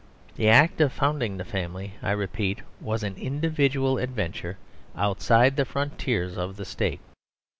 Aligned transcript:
The 0.35 0.49
act 0.49 0.81
of 0.81 0.91
founding 0.91 1.37
the 1.37 1.45
family, 1.45 1.93
I 2.01 2.09
repeat, 2.13 2.61
was 2.79 3.03
an 3.03 3.13
individual 3.17 3.99
adventure 3.99 4.57
outside 4.95 5.57
the 5.57 5.63
frontiers 5.63 6.39
of 6.39 6.55
the 6.57 6.65
State. 6.65 7.01